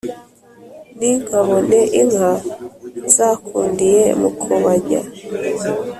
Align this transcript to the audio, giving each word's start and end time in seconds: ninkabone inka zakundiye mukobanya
ninkabone 0.97 1.79
inka 2.01 2.31
zakundiye 3.15 4.03
mukobanya 4.21 5.01